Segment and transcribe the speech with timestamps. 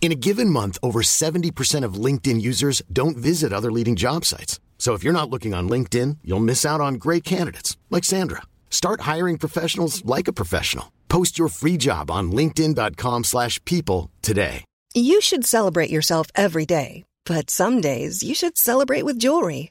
[0.00, 4.58] In a given month, over 70% of LinkedIn users don't visit other leading job sites.
[4.78, 8.42] So if you're not looking on LinkedIn, you'll miss out on great candidates like Sandra.
[8.70, 10.92] Start hiring professionals like a professional.
[11.10, 14.64] Post your free job on linkedin.com/people today.
[14.94, 19.70] You should celebrate yourself every day, but some days you should celebrate with jewelry.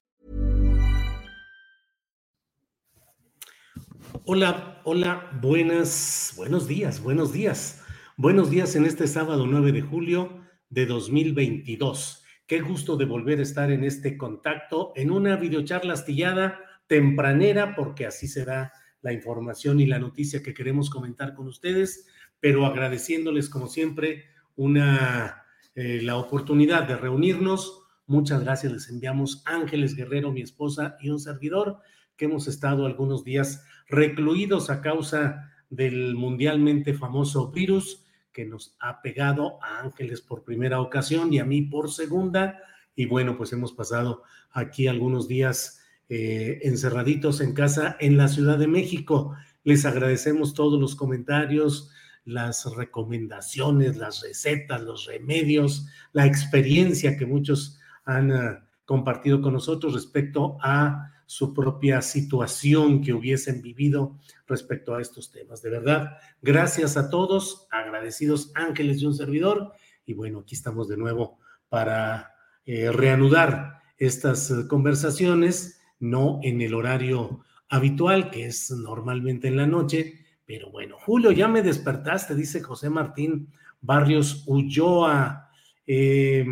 [4.25, 7.83] Hola, hola, buenas, buenos días, buenos días.
[8.17, 12.23] Buenos días en este sábado 9 de julio de 2022.
[12.45, 18.05] Qué gusto de volver a estar en este contacto, en una videocharla astillada tempranera, porque
[18.05, 22.05] así será la información y la noticia que queremos comentar con ustedes,
[22.39, 24.25] pero agradeciéndoles como siempre
[24.55, 27.87] una, eh, la oportunidad de reunirnos.
[28.05, 31.79] Muchas gracias, les enviamos Ángeles Guerrero, mi esposa y un servidor,
[32.17, 39.01] que hemos estado algunos días recluidos a causa del mundialmente famoso virus que nos ha
[39.01, 42.59] pegado a Ángeles por primera ocasión y a mí por segunda.
[42.95, 48.57] Y bueno, pues hemos pasado aquí algunos días eh, encerraditos en casa en la Ciudad
[48.57, 49.35] de México.
[49.63, 51.91] Les agradecemos todos los comentarios,
[52.25, 59.93] las recomendaciones, las recetas, los remedios, la experiencia que muchos han uh, compartido con nosotros
[59.93, 65.61] respecto a su propia situación que hubiesen vivido respecto a estos temas.
[65.61, 69.71] De verdad, gracias a todos, agradecidos ángeles de un servidor.
[70.05, 71.39] Y bueno, aquí estamos de nuevo
[71.69, 72.33] para
[72.65, 79.67] eh, reanudar estas eh, conversaciones, no en el horario habitual, que es normalmente en la
[79.67, 80.25] noche.
[80.45, 83.47] Pero bueno, Julio, ya me despertaste, dice José Martín
[83.79, 85.49] Barrios Ulloa.
[85.87, 86.45] Eh,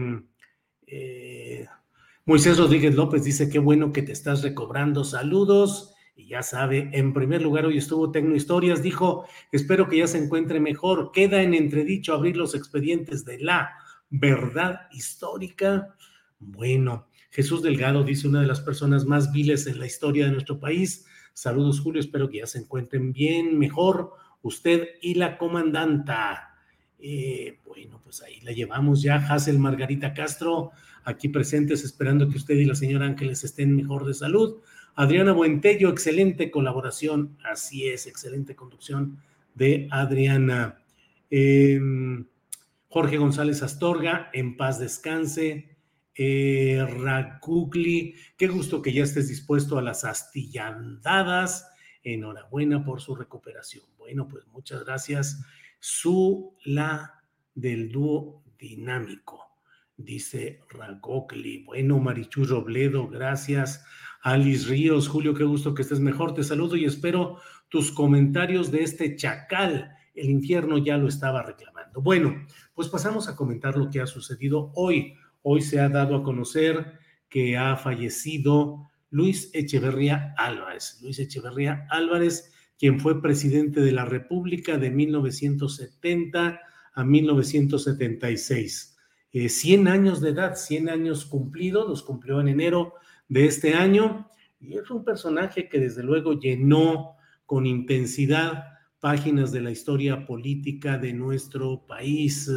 [0.91, 1.28] eh,
[2.29, 5.03] Moisés Rodríguez López dice, qué bueno que te estás recobrando.
[5.03, 5.95] Saludos.
[6.15, 10.19] Y ya sabe, en primer lugar, hoy estuvo Tecno Historias, dijo, espero que ya se
[10.19, 11.09] encuentre mejor.
[11.11, 13.71] Queda en entredicho abrir los expedientes de la
[14.11, 15.95] verdad histórica.
[16.37, 20.59] Bueno, Jesús Delgado dice, una de las personas más viles en la historia de nuestro
[20.59, 21.07] país.
[21.33, 24.11] Saludos, Julio, espero que ya se encuentren bien, mejor
[24.43, 26.59] usted y la comandanta.
[26.99, 30.73] Eh, bueno, pues ahí la llevamos ya, Hazel Margarita Castro
[31.09, 34.61] aquí presentes, esperando que usted y la señora Ángeles estén mejor de salud.
[34.95, 39.19] Adriana Buentello, excelente colaboración, así es, excelente conducción
[39.55, 40.83] de Adriana.
[41.29, 41.79] Eh,
[42.87, 45.77] Jorge González Astorga, en paz descanse.
[46.15, 51.69] Eh, Racugli, qué gusto que ya estés dispuesto a las astillandadas.
[52.03, 53.85] Enhorabuena por su recuperación.
[53.97, 55.41] Bueno, pues muchas gracias.
[55.79, 57.23] Su la
[57.55, 59.48] del dúo dinámico
[59.99, 61.63] dice Ragocli.
[61.63, 63.83] Bueno, Marichu Robledo, gracias.
[64.21, 66.33] Alice Ríos, Julio, qué gusto que estés mejor.
[66.33, 67.37] Te saludo y espero
[67.69, 69.91] tus comentarios de este chacal.
[70.13, 72.01] El infierno ya lo estaba reclamando.
[72.01, 75.13] Bueno, pues pasamos a comentar lo que ha sucedido hoy.
[75.41, 76.99] Hoy se ha dado a conocer
[77.29, 80.99] que ha fallecido Luis Echeverría Álvarez.
[81.01, 86.59] Luis Echeverría Álvarez, quien fue presidente de la República de 1970
[86.93, 88.98] a 1976
[89.31, 92.93] eh, 100 años de edad, 100 años cumplidos, los cumplió en enero
[93.27, 97.15] de este año, y es un personaje que desde luego llenó
[97.45, 98.65] con intensidad
[98.99, 102.51] páginas de la historia política de nuestro país.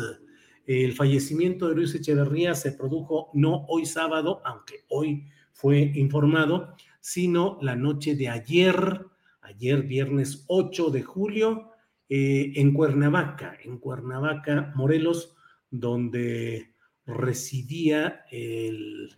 [0.67, 7.59] El fallecimiento de Luis Echeverría se produjo no hoy sábado, aunque hoy fue informado, sino
[7.61, 9.07] la noche de ayer,
[9.43, 11.71] ayer viernes 8 de julio,
[12.09, 15.35] eh, en Cuernavaca, en Cuernavaca, Morelos,
[15.71, 16.72] donde
[17.07, 19.17] residía el,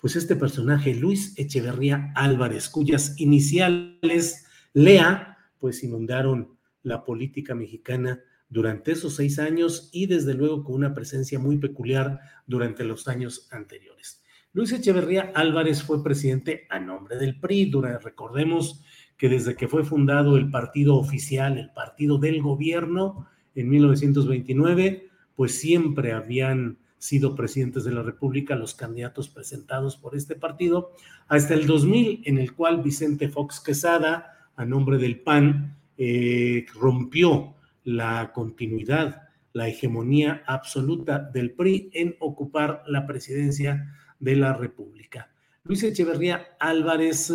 [0.00, 8.92] pues este personaje, Luis Echeverría Álvarez, cuyas iniciales, Lea, pues inundaron la política mexicana durante
[8.92, 14.22] esos seis años y desde luego con una presencia muy peculiar durante los años anteriores.
[14.52, 17.70] Luis Echeverría Álvarez fue presidente a nombre del PRI.
[18.00, 18.82] recordemos
[19.16, 25.58] que desde que fue fundado el partido oficial, el partido del gobierno, en 1929, pues
[25.58, 30.92] siempre habían sido presidentes de la República los candidatos presentados por este partido,
[31.28, 37.54] hasta el 2000, en el cual Vicente Fox Quesada, a nombre del PAN, eh, rompió
[37.84, 39.22] la continuidad,
[39.52, 45.30] la hegemonía absoluta del PRI en ocupar la presidencia de la República.
[45.64, 47.32] Luis Echeverría Álvarez,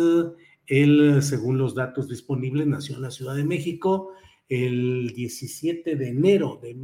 [0.66, 4.12] él, según los datos disponibles, nació en la Ciudad de México
[4.48, 6.74] el 17 de enero de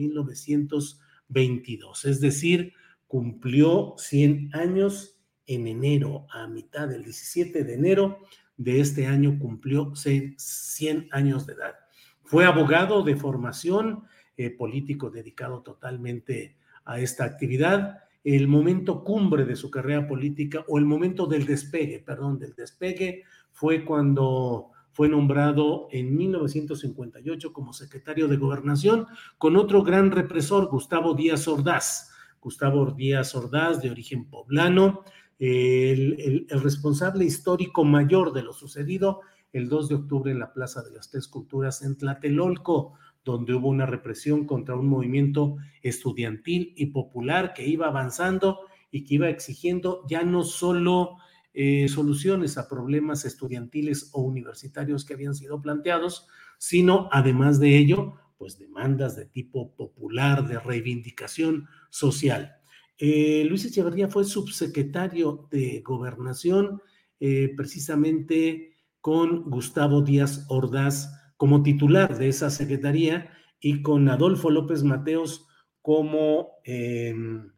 [1.28, 2.72] 1922, es decir,
[3.06, 8.18] cumplió 100 años en enero, a mitad del 17 de enero
[8.56, 11.74] de este año cumplió 100 años de edad.
[12.24, 14.04] Fue abogado de formación,
[14.36, 20.78] eh, político dedicado totalmente a esta actividad el momento cumbre de su carrera política o
[20.78, 28.26] el momento del despegue, perdón, del despegue fue cuando fue nombrado en 1958 como secretario
[28.26, 29.06] de gobernación
[29.38, 32.10] con otro gran represor, Gustavo Díaz Ordaz.
[32.40, 35.04] Gustavo Díaz Ordaz, de origen poblano,
[35.38, 39.20] el, responsable histórico mayor de lo sucedido
[39.52, 43.68] el 2 de octubre en la Plaza de las Tres Culturas en Tlatelolco, donde hubo
[43.68, 50.04] una represión contra un movimiento estudiantil y popular que iba avanzando y que iba exigiendo
[50.08, 51.18] ya no solo
[51.60, 58.14] eh, soluciones a problemas estudiantiles o universitarios que habían sido planteados, sino además de ello,
[58.36, 62.58] pues demandas de tipo popular, de reivindicación social.
[62.96, 66.80] Eh, Luis Echeverría fue subsecretario de gobernación
[67.18, 74.84] eh, precisamente con Gustavo Díaz Ordaz como titular de esa secretaría y con Adolfo López
[74.84, 75.48] Mateos
[75.82, 77.50] como em,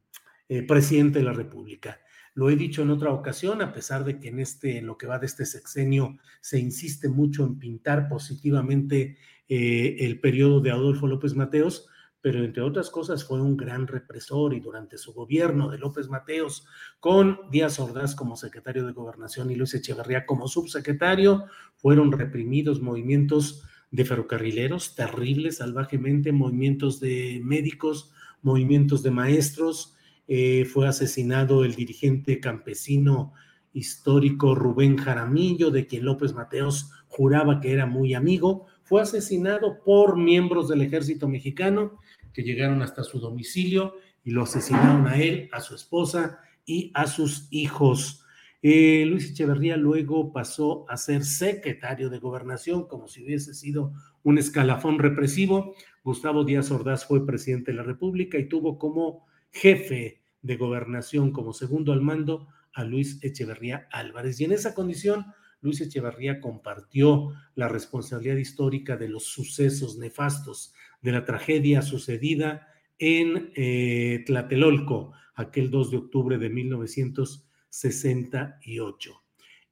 [0.67, 2.01] presidente de la República.
[2.35, 5.07] Lo he dicho en otra ocasión, a pesar de que en este, en lo que
[5.07, 9.17] va de este sexenio, se insiste mucho en pintar positivamente
[9.49, 11.89] eh, el periodo de Adolfo López Mateos,
[12.21, 16.67] pero entre otras cosas fue un gran represor y durante su gobierno de López Mateos,
[17.01, 21.47] con Díaz Ordaz como secretario de Gobernación y Luis Echeverría como subsecretario,
[21.77, 28.13] fueron reprimidos movimientos de ferrocarrileros terribles, salvajemente, movimientos de médicos,
[28.43, 29.97] movimientos de maestros.
[30.33, 33.33] Eh, fue asesinado el dirigente campesino
[33.73, 38.67] histórico Rubén Jaramillo, de quien López Mateos juraba que era muy amigo.
[38.85, 41.99] Fue asesinado por miembros del ejército mexicano
[42.33, 47.09] que llegaron hasta su domicilio y lo asesinaron a él, a su esposa y a
[47.09, 48.25] sus hijos.
[48.63, 54.39] Eh, Luis Echeverría luego pasó a ser secretario de gobernación, como si hubiese sido un
[54.39, 55.75] escalafón represivo.
[56.05, 61.53] Gustavo Díaz Ordaz fue presidente de la República y tuvo como jefe de gobernación, como
[61.53, 64.41] segundo al mando, a Luis Echeverría Álvarez.
[64.41, 65.27] Y en esa condición,
[65.61, 72.69] Luis Echeverría compartió la responsabilidad histórica de los sucesos nefastos, de la tragedia sucedida
[72.99, 79.23] en eh, Tlatelolco, aquel 2 de octubre de 1900 68.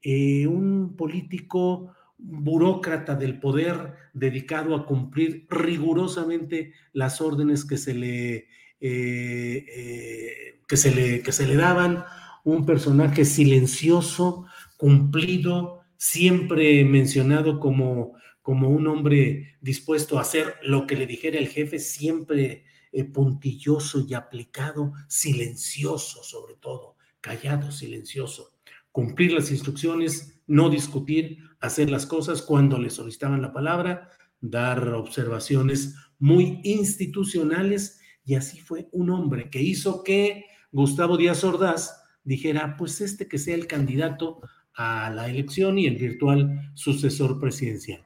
[0.00, 8.48] Eh, un político burócrata del poder dedicado a cumplir rigurosamente las órdenes que se le,
[8.80, 12.04] eh, eh, que se le, que se le daban,
[12.44, 14.46] un personaje silencioso,
[14.76, 21.48] cumplido, siempre mencionado como, como un hombre dispuesto a hacer lo que le dijera el
[21.48, 22.64] jefe, siempre
[23.12, 28.54] puntilloso y aplicado, silencioso sobre todo callado, silencioso,
[28.92, 35.94] cumplir las instrucciones, no discutir, hacer las cosas cuando le solicitaban la palabra, dar observaciones
[36.18, 43.00] muy institucionales y así fue un hombre que hizo que Gustavo Díaz Ordaz dijera, pues
[43.00, 44.42] este que sea el candidato
[44.74, 48.04] a la elección y el virtual sucesor presidencial.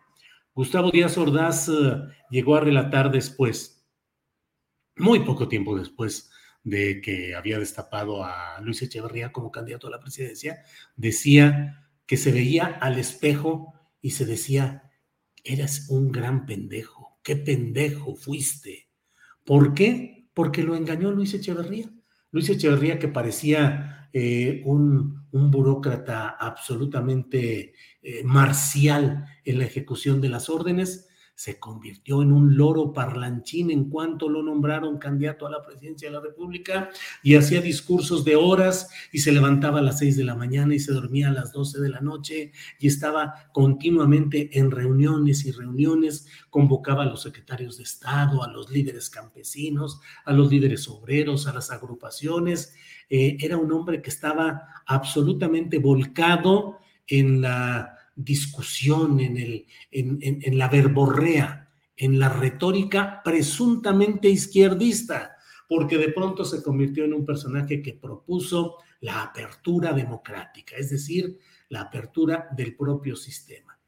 [0.55, 1.97] Gustavo Díaz Ordaz eh,
[2.31, 3.85] llegó a relatar después,
[4.95, 6.31] muy poco tiempo después,
[6.63, 10.63] de que había destapado a Luis Echeverría como candidato a la presidencia,
[10.95, 14.89] decía que se veía al espejo y se decía,
[15.43, 18.92] eres un gran pendejo, qué pendejo fuiste.
[19.45, 20.29] ¿Por qué?
[20.35, 21.91] Porque lo engañó Luis Echeverría.
[22.31, 30.29] Luis Echeverría que parecía eh, un, un, burócrata absolutamente eh, marcial en la ejecución de
[30.29, 35.63] las órdenes, se convirtió en un loro parlanchín en cuanto lo nombraron candidato a la
[35.63, 36.91] presidencia de la República
[37.23, 40.79] y hacía discursos de horas y se levantaba a las seis de la mañana y
[40.79, 46.27] se dormía a las doce de la noche y estaba continuamente en reuniones y reuniones,
[46.51, 51.53] convocaba a los secretarios de Estado, a los líderes campesinos, a los líderes obreros, a
[51.53, 52.75] las agrupaciones.
[53.09, 60.69] Eh, era un hombre que estaba absolutamente volcado en la discusión, en, el, en, la
[60.69, 65.37] verborrea, en la retórica presuntamente izquierdista,
[65.69, 71.39] porque de pronto se convirtió en un personaje que propuso la apertura democrática, es decir,
[71.69, 73.79] la apertura del propio sistema.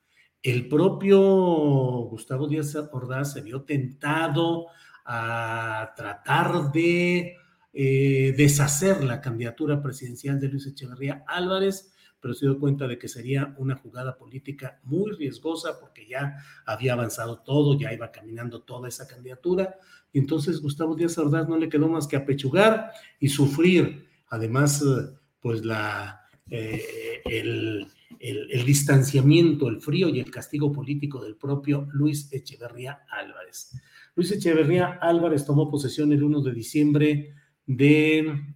[0.43, 4.67] El propio Gustavo Díaz Ordaz se vio tentado
[5.05, 7.37] a tratar de
[7.73, 11.94] eh, deshacer la candidatura presidencial de Luis Echeverría Álvarez,
[12.25, 16.95] pero se dio cuenta de que sería una jugada política muy riesgosa porque ya había
[16.95, 19.79] avanzado todo, ya iba caminando toda esa candidatura.
[20.11, 25.19] Y entonces Gustavo Díaz Ordaz no le quedó más que apechugar y sufrir, además, eh,
[25.39, 27.89] pues la, eh, el,
[28.19, 33.79] el, distanciamiento, el frío y el castigo político del propio Luis Echeverría Álvarez.
[34.17, 37.35] Luis Echeverría Álvarez tomó posesión el 1 de diciembre
[37.67, 38.47] de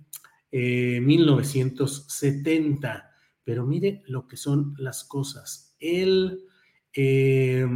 [0.50, 3.07] 1970 eh,
[3.48, 5.74] pero mire lo que son las cosas.
[5.80, 6.44] Él
[6.92, 7.66] eh,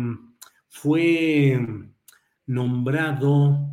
[0.68, 1.58] fue
[2.44, 3.70] nombrado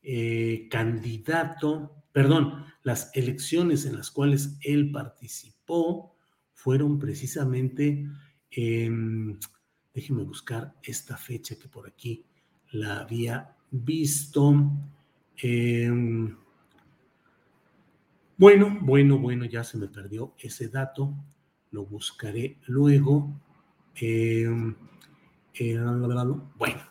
[0.00, 6.16] eh, candidato, perdón, las elecciones en las cuales él participó
[6.54, 8.08] fueron precisamente,
[8.50, 12.24] déjeme buscar esta fecha que por aquí
[12.70, 14.72] la había visto.
[18.38, 21.14] Bueno, bueno, bueno, ya se me perdió ese dato
[21.72, 23.32] lo buscaré luego.
[23.96, 24.74] Em,
[25.58, 25.78] eh,
[26.56, 26.82] bueno,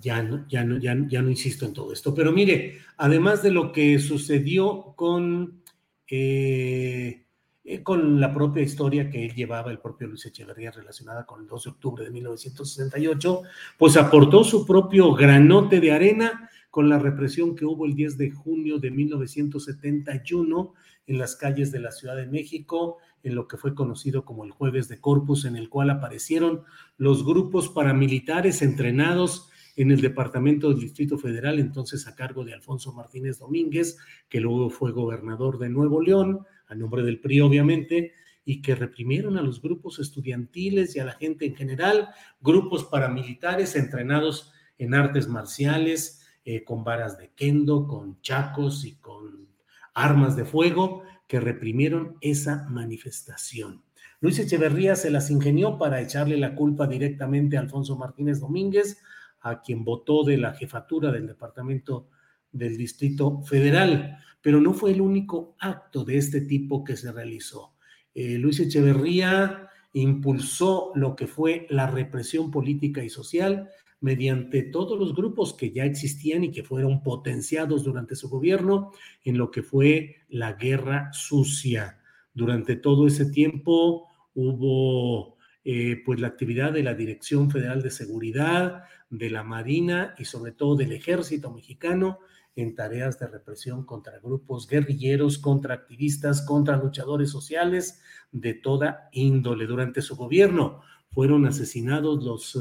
[0.00, 3.72] ya no, ya, no, ya, no insisto en todo esto, pero mire, además de lo
[3.72, 5.62] que sucedió con,
[6.08, 7.24] eh,
[7.64, 11.46] eh, con la propia historia que él llevaba, el propio Luis Echeverría, relacionada con el
[11.46, 13.42] 2 de octubre de 1968,
[13.76, 18.30] pues aportó su propio granote de arena con la represión que hubo el 10 de
[18.32, 20.74] junio de 1971
[21.06, 24.50] en las calles de la Ciudad de México, en lo que fue conocido como el
[24.50, 26.64] Jueves de Corpus, en el cual aparecieron
[26.98, 32.92] los grupos paramilitares entrenados en el Departamento del Distrito Federal, entonces a cargo de Alfonso
[32.92, 33.96] Martínez Domínguez,
[34.28, 38.12] que luego fue gobernador de Nuevo León, a nombre del PRI obviamente,
[38.44, 42.10] y que reprimieron a los grupos estudiantiles y a la gente en general,
[42.42, 49.48] grupos paramilitares entrenados en artes marciales, eh, con varas de kendo, con chacos y con
[49.94, 53.82] armas de fuego, que reprimieron esa manifestación.
[54.20, 59.02] Luis Echeverría se las ingenió para echarle la culpa directamente a Alfonso Martínez Domínguez,
[59.40, 62.10] a quien votó de la jefatura del Departamento
[62.52, 67.74] del Distrito Federal, pero no fue el único acto de este tipo que se realizó.
[68.14, 73.68] Eh, Luis Echeverría impulsó lo que fue la represión política y social
[74.00, 78.92] mediante todos los grupos que ya existían y que fueron potenciados durante su gobierno
[79.24, 81.98] en lo que fue la guerra sucia.
[82.34, 88.84] Durante todo ese tiempo hubo eh, pues la actividad de la Dirección Federal de Seguridad,
[89.10, 92.18] de la Marina y sobre todo del Ejército Mexicano
[92.54, 98.00] en tareas de represión contra grupos guerrilleros, contra activistas, contra luchadores sociales
[98.32, 99.66] de toda índole.
[99.66, 102.56] Durante su gobierno fueron asesinados los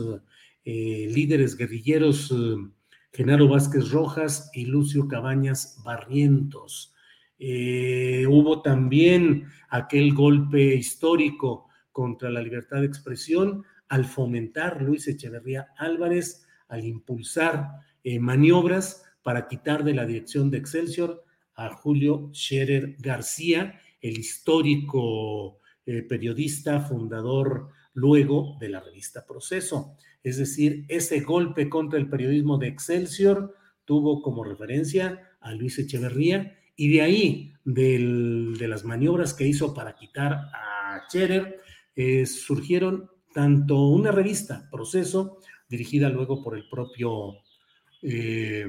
[0.68, 2.56] eh, líderes guerrilleros eh,
[3.14, 6.92] Genaro Vázquez Rojas y Lucio Cabañas Barrientos.
[7.38, 15.68] Eh, hubo también aquel golpe histórico contra la libertad de expresión al fomentar Luis Echeverría
[15.78, 17.70] Álvarez, al impulsar
[18.20, 21.24] maniobras para quitar de la dirección de Excelsior
[21.56, 29.98] a Julio Scherer García, el histórico periodista, fundador luego de la revista Proceso.
[30.26, 33.54] Es decir, ese golpe contra el periodismo de Excelsior
[33.86, 39.96] tuvo como referencia a Luis Echeverría y de ahí, de las maniobras que hizo para
[39.96, 41.60] quitar a Scherer,
[41.96, 47.36] eh, surgieron tanto una revista, Proceso, dirigida luego por el propio,
[48.02, 48.66] eh,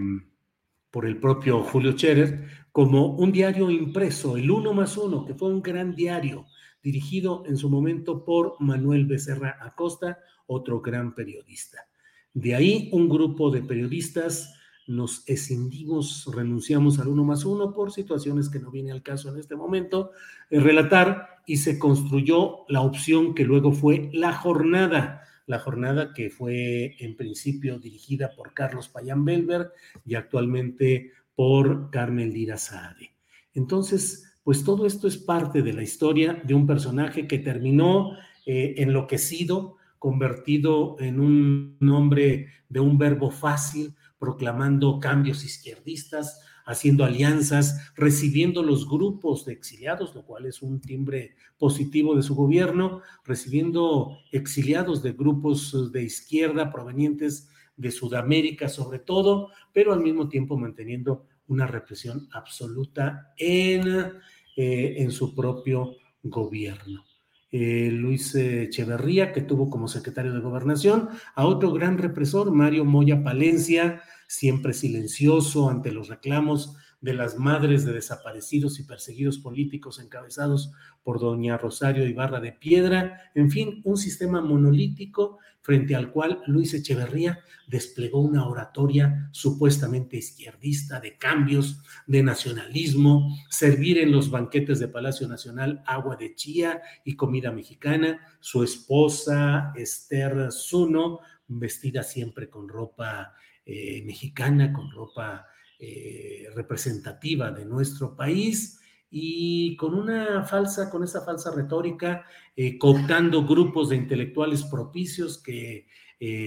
[0.90, 5.48] por el propio Julio Scherer, como un diario impreso, el Uno más Uno, que fue
[5.48, 6.48] un gran diario,
[6.86, 11.88] dirigido en su momento por Manuel Becerra Acosta, otro gran periodista.
[12.32, 14.54] De ahí un grupo de periodistas
[14.86, 19.40] nos escindimos, renunciamos al uno más uno por situaciones que no viene al caso en
[19.40, 20.12] este momento,
[20.48, 26.30] eh, relatar y se construyó la opción que luego fue la jornada, la jornada que
[26.30, 29.72] fue en principio dirigida por Carlos Payán Belver
[30.04, 33.10] y actualmente por Carmen Lira Saade.
[33.54, 38.12] Entonces, pues todo esto es parte de la historia de un personaje que terminó
[38.46, 47.90] eh, enloquecido, convertido en un hombre de un verbo fácil, proclamando cambios izquierdistas, haciendo alianzas,
[47.96, 54.16] recibiendo los grupos de exiliados, lo cual es un timbre positivo de su gobierno, recibiendo
[54.30, 61.26] exiliados de grupos de izquierda provenientes de Sudamérica sobre todo, pero al mismo tiempo manteniendo
[61.48, 64.12] una represión absoluta en,
[64.56, 67.04] eh, en su propio gobierno.
[67.52, 73.22] Eh, Luis Echeverría, que tuvo como secretario de gobernación, a otro gran represor, Mario Moya
[73.22, 80.72] Palencia, siempre silencioso ante los reclamos de las madres de desaparecidos y perseguidos políticos encabezados
[81.04, 86.74] por doña Rosario Ibarra de Piedra, en fin, un sistema monolítico frente al cual Luis
[86.74, 94.86] Echeverría desplegó una oratoria supuestamente izquierdista de cambios, de nacionalismo, servir en los banquetes de
[94.86, 101.18] Palacio Nacional agua de chía y comida mexicana, su esposa Esther Zuno,
[101.48, 105.48] vestida siempre con ropa eh, mexicana, con ropa
[105.80, 108.78] eh, representativa de nuestro país
[109.10, 115.86] y con una falsa, con esa falsa retórica, eh, cooptando grupos de intelectuales propicios que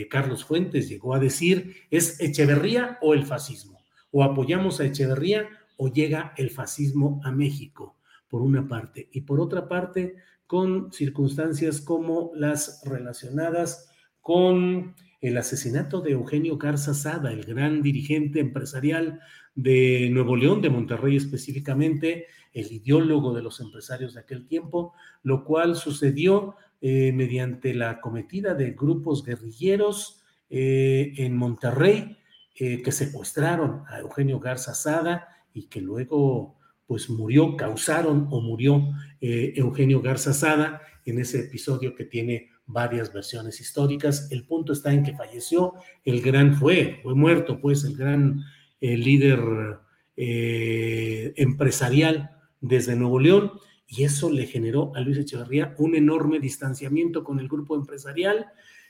[0.10, 5.48] Carlos Fuentes llegó a decir, es Echeverría o el fascismo, o apoyamos a Echeverría
[5.78, 7.96] o llega el fascismo a México,
[8.28, 10.16] por una parte, y por otra parte,
[10.50, 13.90] con circunstancias como las relacionadas
[14.20, 19.20] con el asesinato de Eugenio Garza Sada, el gran dirigente empresarial
[19.56, 25.44] de Nuevo León, de Monterrey específicamente, el ideólogo de los empresarios de aquel tiempo, lo
[25.44, 32.18] cual sucedió eh, mediante la cometida de grupos guerrilleros eh, en Monterrey
[32.56, 36.56] eh, que secuestraron a Eugenio Garza Sada y que luego
[36.88, 38.82] pues murió, causaron o murió
[39.22, 44.32] Eugenio Garza Sada en ese episodio que tiene varias versiones históricas.
[44.32, 48.42] El punto está en que falleció el gran, fue, fue muerto pues el gran
[48.80, 49.40] líder
[51.36, 53.52] empresarial desde Nuevo León
[53.90, 58.46] y eso le generó a Luis Echeverría un enorme distanciamiento con el grupo empresarial.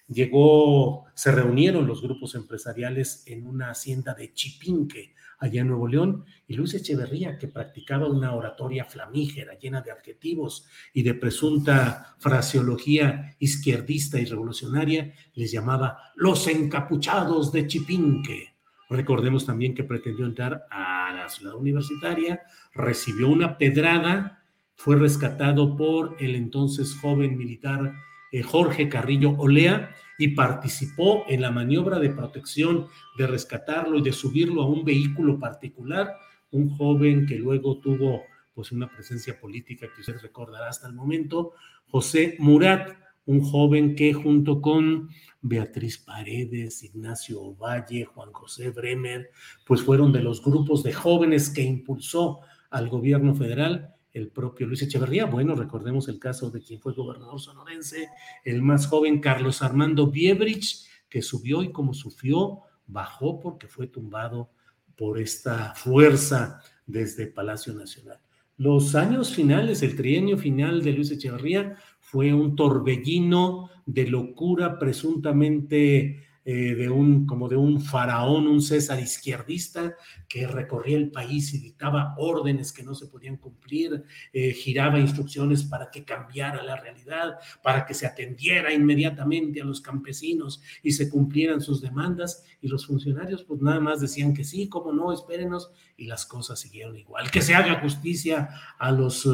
[0.09, 6.25] Llegó, se reunieron los grupos empresariales en una hacienda de Chipinque, allá en Nuevo León,
[6.47, 13.37] y Luis Echeverría, que practicaba una oratoria flamígera, llena de adjetivos y de presunta fraseología
[13.39, 18.58] izquierdista y revolucionaria, les llamaba los encapuchados de Chipinque.
[18.89, 22.41] Recordemos también que pretendió entrar a la ciudad universitaria,
[22.73, 24.43] recibió una pedrada,
[24.75, 27.93] fue rescatado por el entonces joven militar
[28.31, 34.11] eh, Jorge Carrillo Olea, y participó en la maniobra de protección de rescatarlo y de
[34.11, 36.13] subirlo a un vehículo particular,
[36.51, 38.23] un joven que luego tuvo
[38.53, 41.53] pues una presencia política que usted recordará hasta el momento,
[41.87, 42.97] José Murat,
[43.29, 45.07] un joven que junto con
[45.41, 49.29] Beatriz Paredes, Ignacio Valle, Juan José Bremer,
[49.67, 52.39] pues fueron de los grupos de jóvenes que impulsó
[52.71, 55.25] al gobierno federal el propio Luis Echeverría.
[55.25, 58.09] Bueno, recordemos el caso de quien fue gobernador sonorense,
[58.43, 64.49] el más joven Carlos Armando Biebrich, que subió y como sufrió, bajó porque fue tumbado
[64.95, 68.19] por esta fuerza desde Palacio Nacional.
[68.59, 71.77] Los años finales, el trienio final de Luis Echeverría
[72.11, 78.99] fue un torbellino de locura presuntamente eh, de un, como de un faraón, un César
[78.99, 79.95] izquierdista
[80.27, 85.61] que recorría el país y dictaba órdenes que no se podían cumplir, eh, giraba instrucciones
[85.61, 91.07] para que cambiara la realidad, para que se atendiera inmediatamente a los campesinos y se
[91.07, 95.69] cumplieran sus demandas y los funcionarios pues nada más decían que sí, cómo no, espérenos
[95.97, 99.29] y las cosas siguieron igual, que se haga justicia a los eh,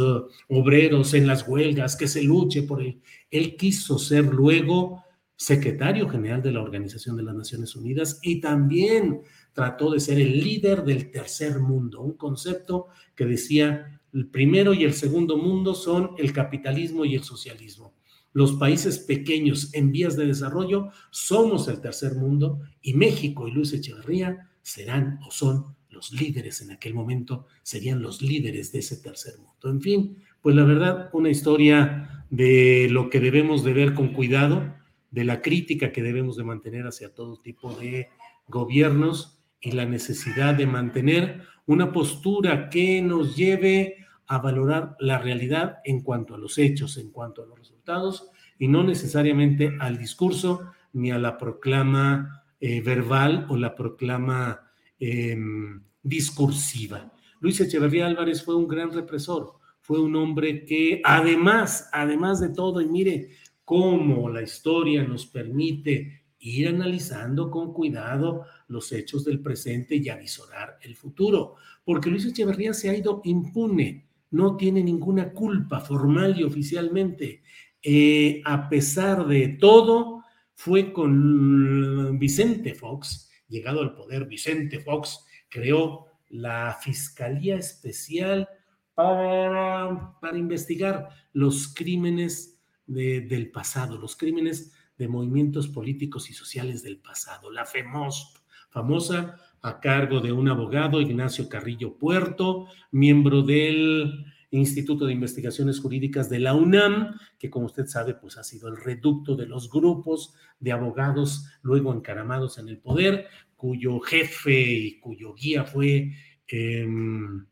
[0.49, 2.99] obreros en las huelgas, que se luche por él.
[3.32, 5.05] Él quiso ser luego
[5.36, 9.21] secretario general de la Organización de las Naciones Unidas y también
[9.54, 14.84] trató de ser el líder del tercer mundo, un concepto que decía el primero y
[14.84, 17.93] el segundo mundo son el capitalismo y el socialismo.
[18.32, 23.74] Los países pequeños en vías de desarrollo somos el tercer mundo y México y Luis
[23.74, 29.38] Echeverría serán o son los líderes en aquel momento, serían los líderes de ese tercer
[29.38, 29.69] mundo.
[29.69, 34.75] En fin, pues la verdad, una historia de lo que debemos de ver con cuidado,
[35.15, 38.10] de la crítica que debemos de mantener hacia todo tipo de
[38.49, 43.95] gobiernos y la necesidad de mantener una postura que nos lleve
[44.28, 48.67] a valorar la realidad en cuanto a los hechos, en cuanto a los resultados, y
[48.67, 57.13] no necesariamente al discurso ni a la proclama eh, verbal o la proclama em, discursiva.
[57.39, 62.82] Luis Echeverría Álvarez fue un gran represor, fue un hombre que además, además de todo,
[62.82, 63.30] y mire
[63.65, 70.78] cómo la historia nos permite ir analizando con cuidado los hechos del presente y avisorar
[70.82, 76.43] el futuro, porque Luis Echeverría se ha ido impune, no tiene ninguna culpa formal y
[76.43, 77.41] oficialmente.
[77.82, 80.23] Eh, a pesar de todo,
[80.54, 88.47] fue con Vicente Fox, llegado al poder, Vicente Fox creó la Fiscalía Especial
[88.93, 92.55] para, para investigar los crímenes
[92.88, 98.38] del pasado, los crímenes de movimientos políticos y sociales del pasado, la FEMOSP,
[98.69, 106.30] famosa a cargo de un abogado, Ignacio Carrillo Puerto, miembro del Instituto de Investigaciones Jurídicas
[106.30, 110.36] de la UNAM, que como usted sabe, pues ha sido el reducto de los grupos
[110.60, 116.12] de abogados luego encaramados en el poder, cuyo jefe y cuyo guía fue
[116.48, 117.45] em,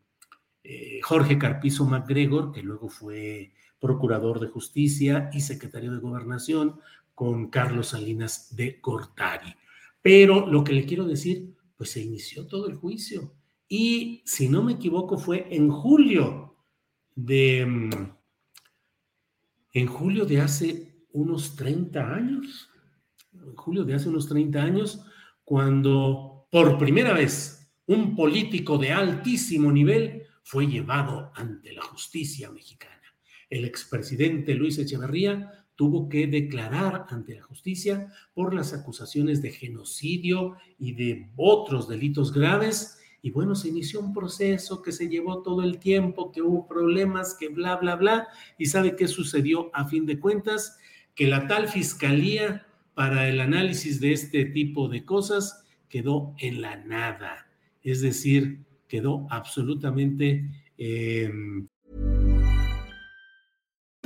[0.63, 6.79] eh, Jorge Carpizo MacGregor, que luego fue procurador de justicia y secretario de gobernación,
[7.13, 9.53] con Carlos Salinas de Cortari.
[10.01, 13.33] Pero lo que le quiero decir, pues se inició todo el juicio.
[13.67, 16.55] Y si no me equivoco, fue en julio
[17.13, 17.91] de, mm,
[19.73, 22.69] en julio de hace unos 30 años,
[23.33, 25.05] en julio de hace unos 30 años,
[25.43, 33.02] cuando por primera vez un político de altísimo nivel fue llevado ante la justicia mexicana.
[33.53, 40.57] El expresidente Luis Echeverría tuvo que declarar ante la justicia por las acusaciones de genocidio
[40.79, 45.61] y de otros delitos graves y bueno, se inició un proceso que se llevó todo
[45.61, 48.27] el tiempo, que hubo problemas, que bla, bla, bla.
[48.57, 50.79] ¿Y sabe qué sucedió a fin de cuentas?
[51.13, 56.75] Que la tal fiscalía para el análisis de este tipo de cosas quedó en la
[56.77, 57.47] nada.
[57.83, 60.49] Es decir, quedó absolutamente...
[60.79, 61.31] Eh...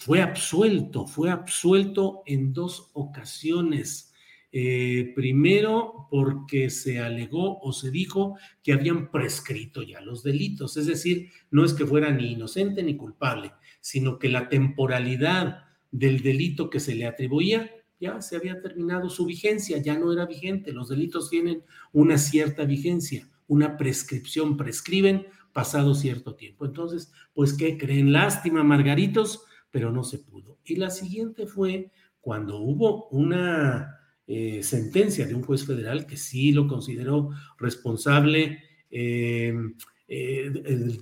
[0.00, 4.14] Fue absuelto, fue absuelto en dos ocasiones.
[4.50, 10.86] Eh, primero, porque se alegó o se dijo que habían prescrito ya los delitos, es
[10.86, 16.70] decir, no es que fuera ni inocente ni culpable, sino que la temporalidad del delito
[16.70, 20.72] que se le atribuía ya se había terminado su vigencia, ya no era vigente.
[20.72, 26.64] Los delitos tienen una cierta vigencia, una prescripción, prescriben pasado cierto tiempo.
[26.64, 28.12] Entonces, pues, ¿qué creen?
[28.12, 30.58] Lástima, Margaritos, pero no se pudo.
[30.64, 36.52] Y la siguiente fue cuando hubo una eh, sentencia de un juez federal que sí
[36.52, 39.54] lo consideró responsable, eh,
[40.12, 40.50] eh,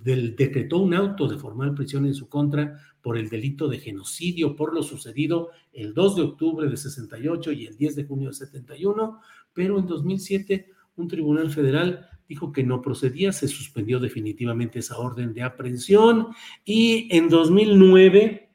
[0.02, 4.54] del, decretó un auto de formal prisión en su contra por el delito de genocidio,
[4.54, 8.35] por lo sucedido el 2 de octubre de 68 y el 10 de junio de
[8.35, 9.20] 71,
[9.54, 15.33] pero en 2007 un tribunal federal dijo que no procedía, se suspendió definitivamente esa orden
[15.33, 16.28] de aprehensión
[16.64, 18.47] y en 2009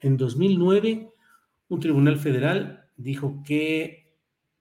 [0.00, 1.12] en 2009,
[1.68, 4.14] un tribunal federal dijo que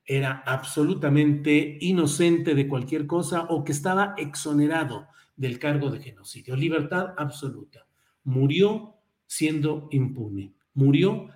[0.06, 6.56] era absolutamente inocente de cualquier cosa o que estaba exonerado del cargo de genocidio.
[6.56, 7.86] Libertad absoluta.
[8.24, 8.96] Murió
[9.28, 10.54] siendo impune.
[10.74, 11.28] Murió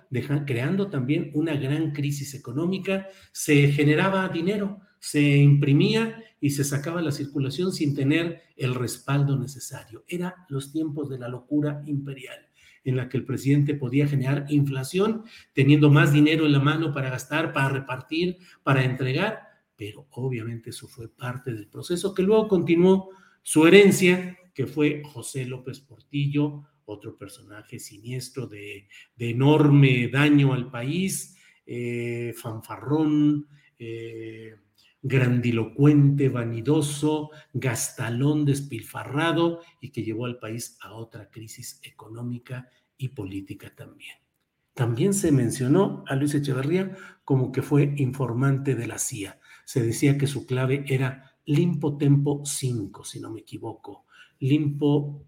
[0.46, 3.08] creando también una gran crisis económica.
[3.32, 10.04] Se generaba dinero, se imprimía y se sacaba la circulación sin tener el respaldo necesario.
[10.08, 12.38] Eran los tiempos de la locura imperial
[12.84, 17.10] en la que el presidente podía generar inflación, teniendo más dinero en la mano para
[17.10, 19.40] gastar, para repartir, para entregar,
[19.76, 23.10] pero obviamente eso fue parte del proceso que luego continuó
[23.42, 31.36] su herencia, que fue José López Portillo, otro personaje siniestro de, enorme daño al país,
[31.66, 34.54] eh, fanfarrón, eh,
[35.04, 43.72] grandilocuente, vanidoso, gastalón despilfarrado y que llevó al país a otra crisis económica y política
[43.76, 44.16] también.
[44.72, 49.38] También se mencionó a Luis Echeverría como que fue informante de la CIA.
[49.66, 54.06] Se decía que su clave era Limpo Tempo 5, si no me equivoco.
[54.40, 55.22] Limpo,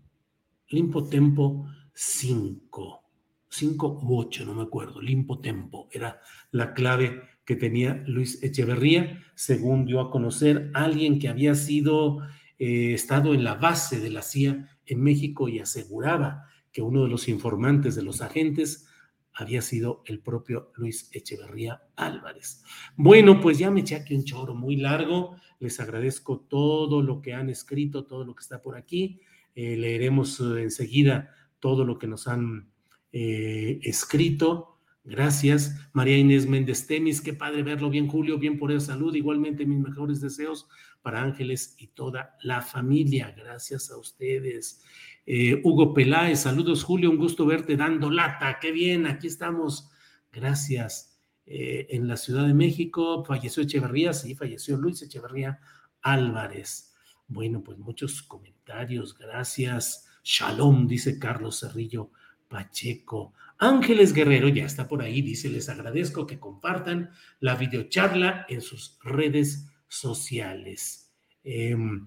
[0.70, 3.02] Limpo Tempo 5,
[3.50, 5.02] 5 u 8, no me acuerdo.
[5.02, 6.18] Limpo Tempo era
[6.50, 12.18] la clave que tenía Luis Echeverría, según dio a conocer alguien que había sido
[12.58, 17.08] eh, estado en la base de la CIA en México y aseguraba que uno de
[17.08, 18.88] los informantes de los agentes
[19.32, 22.64] había sido el propio Luis Echeverría Álvarez.
[22.96, 25.36] Bueno, pues ya me eché aquí un choro muy largo.
[25.60, 29.20] Les agradezco todo lo que han escrito, todo lo que está por aquí.
[29.54, 32.70] Eh, leeremos eh, enseguida todo lo que nos han
[33.12, 34.75] escrito.
[35.06, 35.88] Gracias.
[35.92, 37.88] María Inés Méndez Temis, qué padre verlo.
[37.88, 39.14] Bien, Julio, bien por el salud.
[39.14, 40.68] Igualmente, mis mejores deseos
[41.00, 43.32] para Ángeles y toda la familia.
[43.36, 44.82] Gracias a ustedes.
[45.24, 49.90] Eh, Hugo Peláez, saludos Julio, un gusto verte dando lata, qué bien, aquí estamos,
[50.32, 51.20] gracias.
[51.46, 55.58] Eh, en la Ciudad de México falleció Echeverría, sí, falleció Luis Echeverría
[56.02, 56.94] Álvarez.
[57.26, 60.08] Bueno, pues muchos comentarios, gracias.
[60.22, 62.10] Shalom, dice Carlos Cerrillo
[62.48, 63.34] Pacheco.
[63.58, 68.98] Ángeles Guerrero ya está por ahí, dice, les agradezco que compartan la videocharla en sus
[69.02, 71.10] redes sociales.
[71.42, 72.06] Em,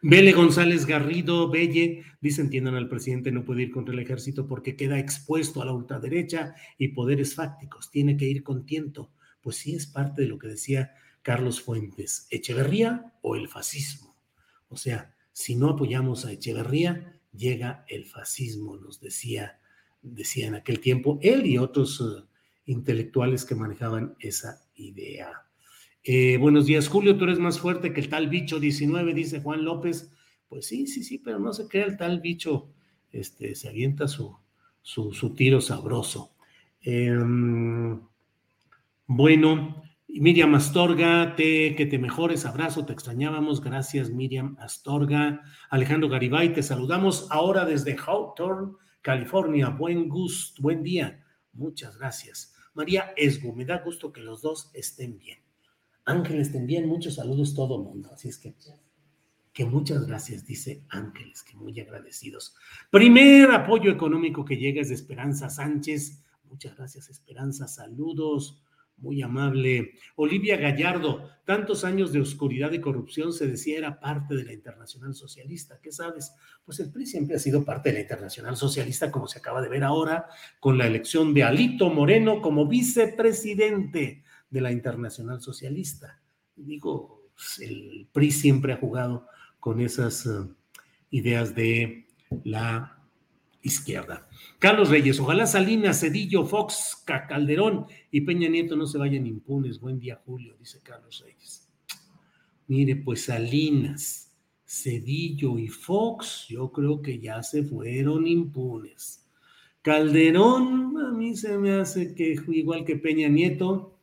[0.00, 4.76] Bele González Garrido, Belle, dice, entiendan al presidente, no puede ir contra el ejército porque
[4.76, 9.10] queda expuesto a la ultraderecha y poderes fácticos, tiene que ir con tiento.
[9.40, 14.14] Pues sí, es parte de lo que decía Carlos Fuentes, Echeverría o el fascismo.
[14.68, 19.57] O sea, si no apoyamos a Echeverría, llega el fascismo, nos decía,
[20.02, 22.24] decía en aquel tiempo él y otros eh,
[22.66, 25.44] intelectuales que manejaban esa idea.
[26.04, 29.64] Eh, buenos días, Julio, tú eres más fuerte que el tal bicho 19, dice Juan
[29.64, 30.12] López.
[30.48, 32.72] Pues sí, sí, sí, pero no se crea el tal bicho,
[33.12, 34.34] este, se avienta su,
[34.80, 36.34] su, tiro sabroso.
[36.80, 38.00] Em,
[39.06, 45.42] bueno, Miriam Astorga, te, que te mejores, abrazo, te extrañábamos, gracias Miriam Astorga.
[45.68, 48.72] Alejandro Garibay, te saludamos ahora desde Hawthorne,
[49.08, 49.70] California.
[49.70, 52.52] Buen gusto, buen día, muchas gracias.
[52.74, 55.38] María Esgu, me da gusto que los dos estén bien.
[56.04, 58.10] Ángeles, te envían muchos saludos todo el mundo.
[58.12, 58.54] Así es que,
[59.54, 62.54] que muchas gracias, dice Ángeles, que muy agradecidos.
[62.90, 66.22] Primer apoyo económico que llega es de Esperanza Sánchez.
[66.44, 67.66] Muchas gracias, Esperanza.
[67.66, 68.62] Saludos.
[68.98, 69.92] Muy amable.
[70.16, 75.14] Olivia Gallardo, tantos años de oscuridad y corrupción se decía era parte de la Internacional
[75.14, 75.78] Socialista.
[75.80, 76.34] ¿Qué sabes?
[76.64, 79.68] Pues el PRI siempre ha sido parte de la Internacional Socialista, como se acaba de
[79.68, 80.26] ver ahora,
[80.58, 86.20] con la elección de Alito Moreno como vicepresidente de la Internacional Socialista.
[86.56, 87.30] Digo,
[87.60, 89.26] el PRI siempre ha jugado
[89.60, 90.30] con esas eh,
[91.10, 92.08] ideas de
[92.44, 92.97] la
[93.62, 94.28] izquierda.
[94.58, 99.80] Carlos Reyes, ojalá Salinas, Cedillo, Fox, Calderón y Peña Nieto no se vayan impunes.
[99.80, 101.68] Buen día, Julio, dice Carlos Reyes.
[102.66, 104.32] Mire, pues Salinas,
[104.66, 109.24] Cedillo y Fox, yo creo que ya se fueron impunes.
[109.80, 113.98] Calderón, a mí se me hace que igual que Peña Nieto,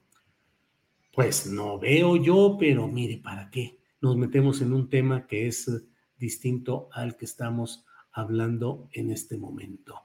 [1.14, 3.78] pues no veo yo, pero mire, ¿para qué?
[4.02, 5.70] Nos metemos en un tema que es
[6.18, 10.02] distinto al que estamos hablando en este momento.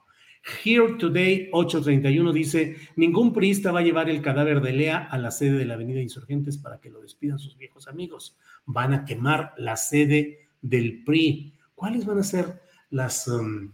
[0.63, 5.31] Here Today 831 dice, ningún priista va a llevar el cadáver de Lea a la
[5.31, 8.37] sede de la Avenida Insurgentes para que lo despidan sus viejos amigos.
[8.65, 11.53] Van a quemar la sede del PRI.
[11.73, 13.71] ¿Cuáles van a ser las, um,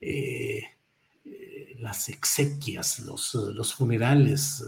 [0.00, 0.62] eh,
[1.78, 4.64] las exequias, los, los funerales?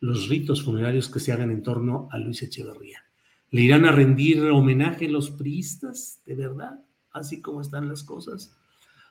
[0.00, 3.02] los ritos funerarios que se hagan en torno a Luis Echeverría.
[3.50, 6.20] ¿Le irán a rendir homenaje los priistas?
[6.26, 6.80] ¿De verdad?
[7.16, 8.54] Así como están las cosas.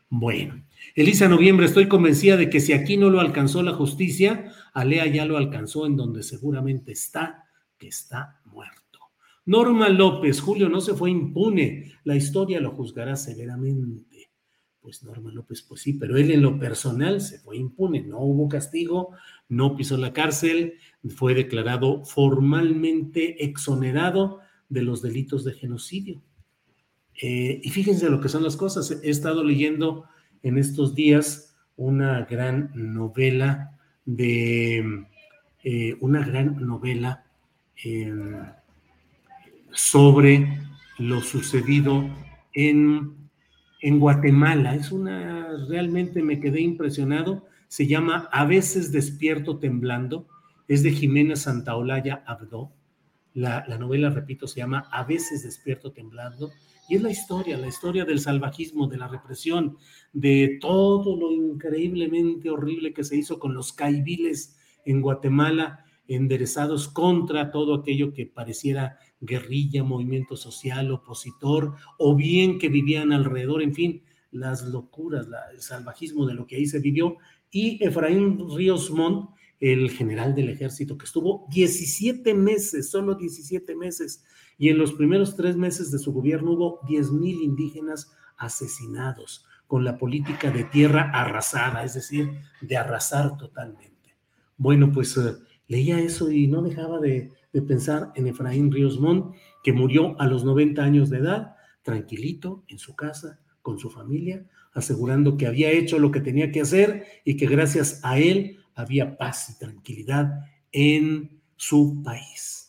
[0.10, 0.64] Bueno,
[0.94, 5.26] Elisa Noviembre, estoy convencida de que si aquí no lo alcanzó la justicia, Alea ya
[5.26, 7.46] lo alcanzó en donde seguramente está,
[7.78, 9.00] que está muerto.
[9.46, 14.16] Norma López, Julio no se fue impune, la historia lo juzgará severamente
[14.86, 18.48] pues Norma López, pues sí, pero él en lo personal se fue impune, no hubo
[18.48, 19.14] castigo,
[19.50, 20.76] no pisó la cárcel,
[21.10, 26.22] fue declarado formalmente exonerado de los delitos de genocidio.
[27.22, 28.92] Eh, y fíjense lo que son las cosas.
[29.04, 30.06] He estado leyendo
[30.44, 35.06] en estos días una gran novela de
[35.64, 37.24] eh, una gran novela
[39.72, 40.60] sobre
[40.98, 42.08] lo sucedido
[42.54, 43.16] en,
[43.82, 44.76] en Guatemala.
[44.76, 47.46] Es una, realmente me quedé impresionado.
[47.68, 50.28] Se llama A veces despierto temblando.
[50.68, 52.72] Es de Jimena Santaolalla Abdo.
[53.34, 56.52] La, la novela, repito, se llama A veces despierto temblando.
[56.88, 59.78] Y es la historia, la historia del salvajismo, de la represión,
[60.14, 67.52] de todo lo increíblemente horrible que se hizo con los caibiles en Guatemala, enderezados contra
[67.52, 74.04] todo aquello que pareciera guerrilla, movimiento social, opositor, o bien que vivían alrededor, en fin,
[74.32, 77.18] las locuras, el salvajismo de lo que ahí se vivió.
[77.50, 84.24] Y Efraín Ríos Montt, el general del ejército, que estuvo 17 meses, solo 17 meses,
[84.58, 89.84] y en los primeros tres meses de su gobierno hubo 10 mil indígenas asesinados con
[89.84, 92.30] la política de tierra arrasada, es decir,
[92.62, 94.16] de arrasar totalmente.
[94.58, 95.36] Bueno, pues eh,
[95.68, 100.28] leía eso y no dejaba de, de pensar en Efraín Ríos Montt, que murió a
[100.28, 105.72] los 90 años de edad, tranquilito, en su casa, con su familia, asegurando que había
[105.72, 110.42] hecho lo que tenía que hacer y que gracias a él había paz y tranquilidad
[110.72, 112.65] en su país.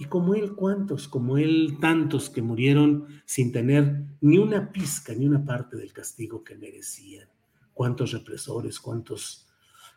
[0.00, 1.08] Y como él, ¿cuántos?
[1.08, 6.42] Como él, tantos que murieron sin tener ni una pizca, ni una parte del castigo
[6.42, 7.28] que merecían.
[7.74, 9.46] ¿Cuántos represores, cuántos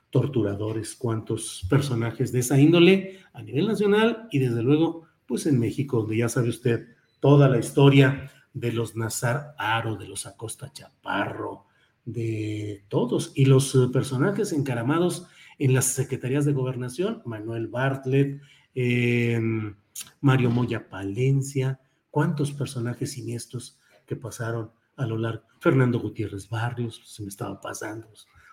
[0.10, 6.00] torturadores, cuántos personajes de esa índole a nivel nacional y desde luego, pues en México,
[6.00, 6.86] donde ya sabe usted
[7.22, 11.68] toda la historia de los Nazar Aro, de los Acosta Chaparro,
[12.04, 15.28] de todos, y los eh, personajes encaramados
[15.60, 18.42] en las secretarías de gobernación, Manuel Bartlett,
[18.76, 19.76] em,
[20.22, 21.80] Mario Moya Palencia,
[22.10, 28.08] cuántos personajes siniestros que pasaron a lo largo, Fernando Gutiérrez Barrios, se me estaba pasando,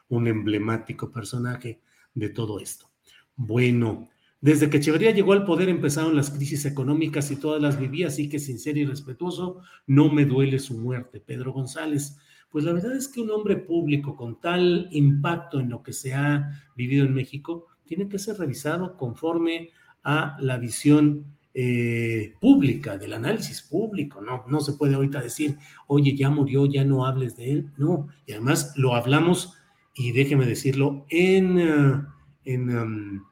[0.08, 1.80] un emblemático personaje
[2.14, 2.90] de todo esto.
[3.36, 4.08] Bueno,
[4.40, 8.28] desde que Echeverría llegó al poder empezaron las crisis económicas y todas las vivía, así
[8.28, 11.20] que sincero y respetuoso, no me duele su muerte.
[11.20, 12.16] Pedro González,
[12.50, 16.14] pues la verdad es que un hombre público con tal impacto en lo que se
[16.14, 19.70] ha vivido en México tiene que ser revisado conforme
[20.02, 24.20] a la visión eh, pública, del análisis público.
[24.20, 27.70] No, no se puede ahorita decir, oye, ya murió, ya no hables de él.
[27.76, 29.54] No, y además lo hablamos
[29.94, 32.02] y déjeme decirlo en, eh,
[32.44, 33.24] en um,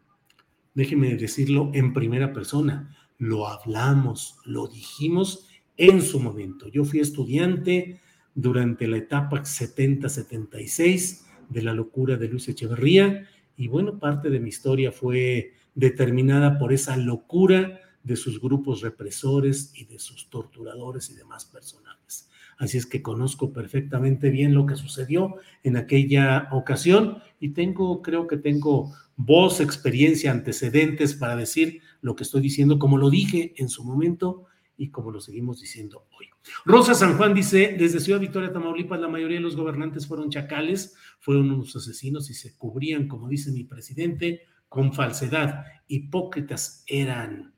[0.75, 6.69] déjeme decirlo en primera persona, lo hablamos, lo dijimos en su momento.
[6.69, 8.01] Yo fui estudiante
[8.35, 13.27] durante la etapa 70-76 de la locura de Luis Echeverría
[13.57, 19.73] y bueno, parte de mi historia fue determinada por esa locura de sus grupos represores
[19.77, 22.29] y de sus torturadores y demás personajes.
[22.59, 28.27] Así es que conozco perfectamente bien lo que sucedió en aquella ocasión y tengo, creo
[28.27, 33.69] que tengo voz, experiencia, antecedentes para decir lo que estoy diciendo, como lo dije en
[33.69, 36.27] su momento y como lo seguimos diciendo hoy.
[36.65, 40.97] Rosa San Juan dice, desde Ciudad Victoria, Tamaulipas, la mayoría de los gobernantes fueron chacales,
[41.21, 45.65] fueron unos asesinos y se cubrían, como dice mi presidente, con falsedad.
[45.87, 47.55] Hipócritas eran.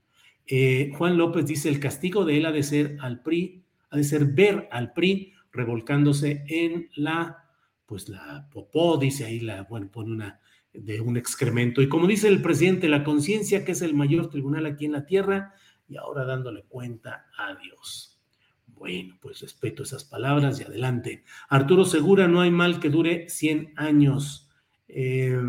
[0.47, 4.05] Eh, Juan López dice, el castigo de él ha de ser al PRI ha de
[4.05, 7.45] ser ver al PRI revolcándose en la,
[7.87, 10.41] pues la popó, dice ahí la, bueno, pone una
[10.73, 11.83] de un excremento.
[11.83, 15.05] Y como dice el presidente, la conciencia, que es el mayor tribunal aquí en la
[15.05, 15.55] tierra,
[15.89, 18.21] y ahora dándole cuenta a Dios.
[18.69, 21.25] Bueno, pues respeto esas palabras y adelante.
[21.49, 24.49] Arturo Segura, no hay mal que dure 100 años.
[24.87, 25.43] Eh,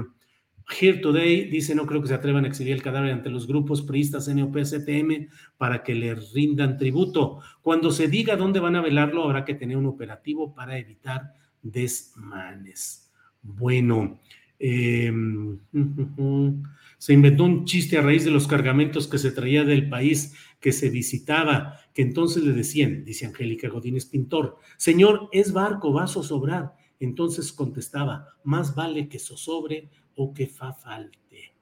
[0.79, 3.81] Here Today dice, no creo que se atrevan a exhibir el cadáver ante los grupos
[3.81, 7.39] priistas NOP, CTM para que le rindan tributo.
[7.61, 13.11] Cuando se diga dónde van a velarlo, habrá que tener un operativo para evitar desmanes.
[13.41, 14.19] Bueno,
[14.59, 15.59] em,
[16.97, 20.71] se inventó un chiste a raíz de los cargamentos que se traía del país que
[20.71, 26.07] se visitaba, que entonces le decían, dice Angélica Godínez Pintor, señor, es barco, va a
[26.07, 26.75] zozobrar.
[26.99, 29.89] Entonces contestaba, más vale que zozobre
[30.33, 31.55] que fa falte.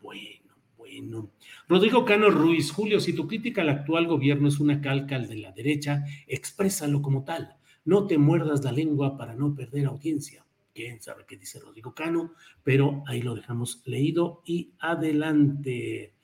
[0.00, 1.30] Bueno, bueno.
[1.68, 5.36] Rodrigo Cano Ruiz, Julio, si tu crítica al actual gobierno es una calca al de
[5.36, 7.56] la derecha, exprésalo como tal.
[7.84, 10.44] No te muerdas la lengua para no perder audiencia.
[10.74, 16.14] Quién sabe qué dice Rodrigo Cano, pero ahí lo dejamos leído y adelante.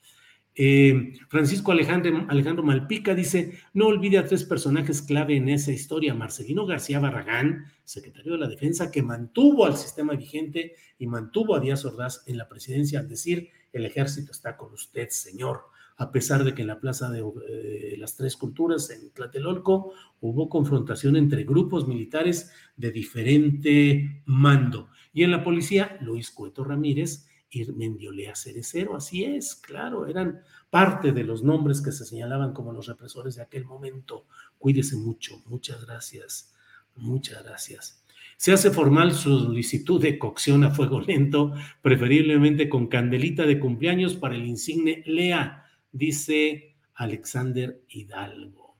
[0.57, 6.13] Eh, Francisco Alejandro, Alejandro Malpica dice, no olvide a tres personajes clave en esa historia,
[6.13, 11.59] Marcelino García Barragán, secretario de la Defensa, que mantuvo al sistema vigente y mantuvo a
[11.59, 15.65] Díaz Ordaz en la presidencia al decir, el ejército está con usted, señor,
[15.97, 17.19] a pesar de que en la Plaza de
[17.49, 24.89] eh, las Tres Culturas, en Tlatelolco, hubo confrontación entre grupos militares de diferente mando.
[25.13, 31.23] Y en la policía, Luis Cueto Ramírez, Irmendiolea Cerecero, así es, claro, eran parte de
[31.23, 34.25] los nombres que se señalaban como los represores de aquel momento.
[34.57, 36.53] Cuídese mucho, muchas gracias,
[36.95, 38.03] muchas gracias.
[38.37, 44.15] Se hace formal su solicitud de cocción a fuego lento, preferiblemente con candelita de cumpleaños
[44.15, 48.75] para el insigne Lea, dice Alexander Hidalgo.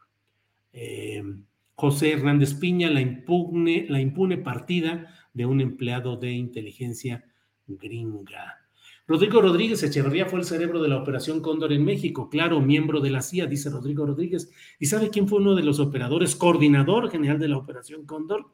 [0.74, 1.24] Eh,
[1.76, 7.26] José Hernández Piña, la, impugne, la impune partida de un empleado de inteligencia
[7.68, 8.65] gringa.
[9.08, 13.12] Rodrigo Rodríguez Echeverría fue el cerebro de la Operación Cóndor en México, claro, miembro de
[13.12, 14.52] la CIA, dice Rodrigo Rodríguez.
[14.80, 18.48] ¿Y sabe quién fue uno de los operadores, coordinador general de la Operación Cóndor?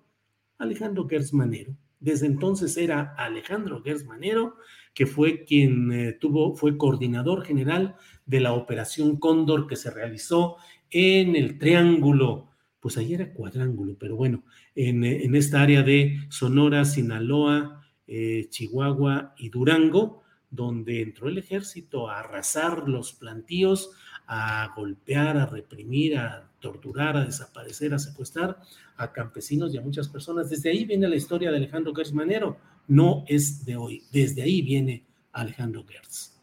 [0.57, 1.77] Alejandro Gersmanero.
[2.01, 4.57] Desde entonces era Alejandro Gersmanero,
[4.93, 7.95] que fue quien eh, tuvo, fue coordinador general
[8.25, 10.57] de la Operación Cóndor que se realizó
[10.89, 12.49] en el Triángulo,
[12.81, 14.43] pues ahí era cuadrángulo, pero bueno,
[14.75, 20.20] en, en esta área de Sonora, Sinaloa, eh, Chihuahua y Durango,
[20.51, 23.91] donde entró el ejército a arrasar los plantíos,
[24.27, 28.59] a golpear, a reprimir, a torturar, a desaparecer, a secuestrar
[28.97, 30.49] a campesinos y a muchas personas.
[30.49, 34.61] Desde ahí viene la historia de Alejandro Gertz Manero, no es de hoy, desde ahí
[34.61, 36.39] viene Alejandro Gertz.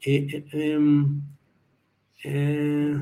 [0.00, 1.20] Eh, eh, em,
[2.24, 2.94] eh,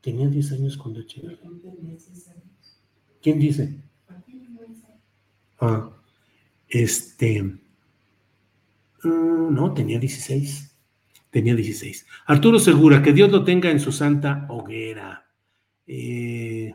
[0.00, 1.50] tenía 10 años cuando Echeverría.
[3.20, 3.76] ¿Quién dice?
[5.58, 5.95] Ah,
[6.68, 7.42] este.
[7.42, 10.74] Mm, no, tenía 16.
[11.30, 12.06] Tenía 16.
[12.26, 15.26] Arturo Segura, que Dios lo tenga en su santa hoguera.
[15.86, 16.74] Eh,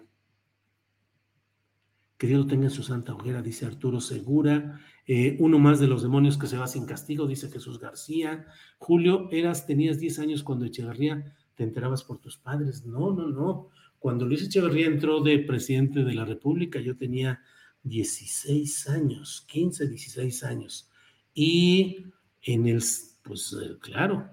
[2.17, 4.79] que Dios lo tenga en su santa hoguera, dice Arturo Segura.
[5.07, 8.45] Eh, uno más de los demonios que se va sin castigo, dice Jesús García.
[8.77, 12.85] Julio, eras, tenías 10 años cuando Echeverría te enterabas por tus padres.
[12.85, 13.69] No, no, no.
[13.97, 17.41] Cuando Luis Echeverría entró de presidente de la República, yo tenía
[17.83, 20.89] 16 años, 15, 16 años.
[21.33, 22.05] Y
[22.43, 22.83] en el,
[23.23, 24.29] pues eh, claro,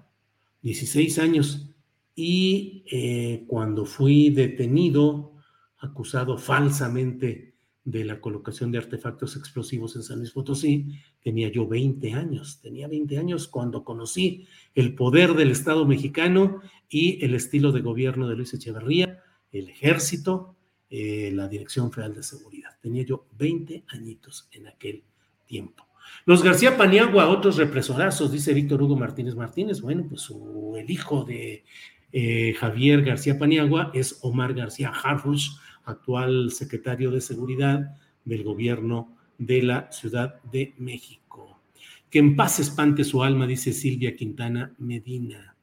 [0.61, 1.69] 16 años.
[2.15, 5.33] Y eh, cuando fui detenido,
[5.79, 7.53] acusado falsamente
[7.85, 12.59] de la colocación de artefactos explosivos en San Luis Potosí, tenía yo 20 años.
[12.61, 14.45] Tenía 20 años cuando conocí
[14.75, 20.55] el poder del Estado mexicano y el estilo de gobierno de Luis Echeverría, el ejército,
[20.89, 22.71] eh, la Dirección Federal de Seguridad.
[22.81, 25.03] Tenía yo 20 añitos en aquel
[25.45, 25.85] tiempo.
[26.25, 29.81] Los García Paniagua, otros represorazos, dice Víctor Hugo Martínez Martínez.
[29.81, 30.31] Bueno, pues
[30.77, 31.63] el hijo de
[32.11, 35.51] eh, Javier García Paniagua es Omar García Harfuch,
[35.85, 41.61] actual secretario de Seguridad del gobierno de la Ciudad de México.
[42.09, 45.55] Que en paz espante su alma, dice Silvia Quintana Medina.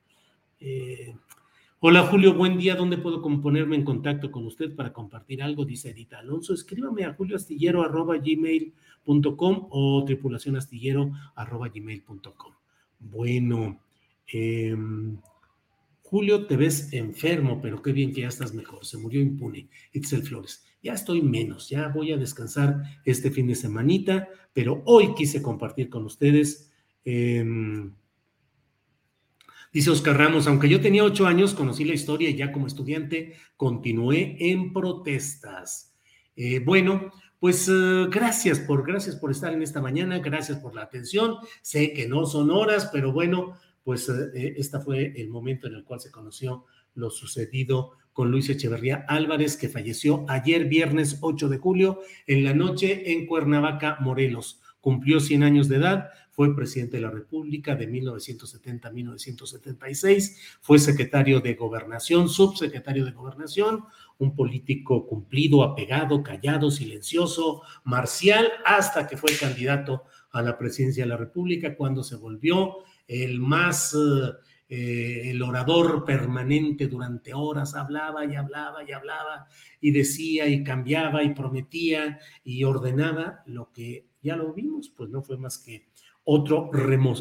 [0.61, 1.15] Eh,
[1.79, 2.75] Hola Julio, buen día.
[2.75, 5.67] ¿Dónde puedo ponerme en contacto con usted para compartir algo?
[5.67, 6.55] Dice Edita Alonso.
[6.55, 12.53] Escríbame a julioastillero.gmail.com o tripulacionastillero.gmail.com.
[12.99, 13.79] Bueno,
[14.27, 15.19] em,
[16.01, 18.87] Julio, te ves enfermo, pero qué bien que ya estás mejor.
[18.87, 19.69] Se murió impune.
[19.93, 20.65] Itzel Flores.
[20.83, 25.91] Ya estoy menos, ya voy a descansar este fin de semanita, pero hoy quise compartir
[25.91, 26.73] con ustedes.
[27.05, 27.93] Em,
[29.77, 33.35] Dice Oscar Ramos, aunque yo tenía ocho años, conocí la historia y ya como estudiante
[33.59, 35.95] continué en protestas.
[36.35, 40.81] Eh, bueno, pues eh, gracias por, gracias por estar en esta mañana, gracias por la
[40.81, 41.37] atención.
[41.61, 46.01] Sé que no son horas, pero bueno, pues este fue el momento en el cual
[46.01, 46.65] se conoció
[46.95, 52.55] lo sucedido con Luis Echeverría Álvarez, que falleció ayer viernes 8 de julio en la
[52.55, 54.63] noche en Cuernavaca, Morelos.
[54.81, 60.79] Cumplió 100 años de edad, fue presidente de la República de 1970 a 1976, fue
[60.79, 63.85] secretario de Gobernación, subsecretario de Gobernación,
[64.19, 71.09] un político cumplido, apegado, callado, silencioso, marcial, hasta que fue candidato a la presidencia de
[71.09, 73.97] la República, cuando se volvió el más...
[74.69, 79.47] Eh, el orador permanente durante horas hablaba y hablaba y hablaba
[79.81, 85.23] y decía y cambiaba y prometía y ordenaba lo que ya lo vimos, pues no
[85.23, 85.87] fue más que
[86.29, 86.71] otro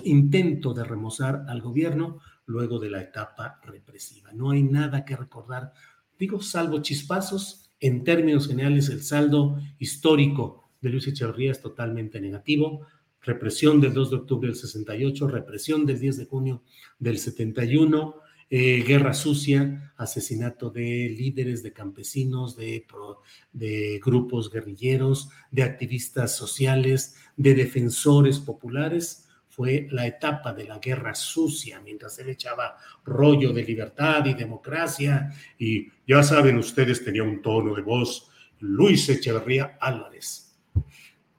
[0.03, 4.31] intento de remozar al gobierno luego de la etapa represiva.
[4.33, 5.73] No hay nada que recordar,
[6.17, 7.71] digo, salvo chispazos.
[7.79, 12.81] En términos generales, el saldo histórico de Luis Echeverría es totalmente negativo.
[13.21, 16.63] Represión del 2 de octubre del 68, represión del 10 de junio
[16.97, 18.15] del 71,
[18.49, 22.85] eh, guerra sucia, asesinato de líderes, de campesinos, de,
[24.03, 29.27] grupos guerrilleros, de activistas sociales, de defensores populares.
[29.47, 35.31] Fue la etapa de la guerra sucia, mientras él echaba rollo de libertad y democracia.
[35.57, 38.29] Y ya saben ustedes, tenía un tono de voz
[38.59, 40.55] Luis Echeverría Álvarez.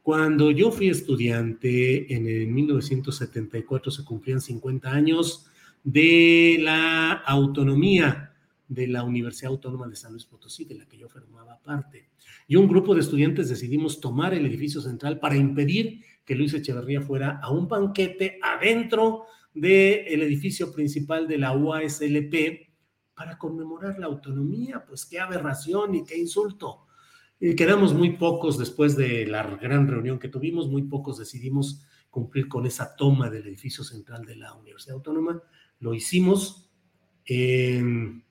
[0.03, 5.47] Cuando yo fui estudiante, en el 1974 se cumplían 50 años
[5.87, 8.35] de la autonomía
[8.67, 12.11] de la Universidad Autónoma de San Luis Potosí, de la que yo formaba parte.
[12.49, 17.03] Y un grupo de estudiantes decidimos tomar el edificio central para impedir que Luis Echeverría
[17.03, 22.67] fuera a un banquete adentro del edificio principal de la UASLP
[23.15, 24.85] para conmemorar la autonomía.
[24.85, 26.87] Pues qué aberración y qué insulto.
[27.39, 32.49] Y quedamos muy pocos después de la gran reunión que tuvimos, muy pocos decidimos cumplir
[32.49, 35.41] con esa toma del edificio central de la Universidad Autónoma.
[35.81, 36.71] Lo hicimos
[37.25, 38.23] em,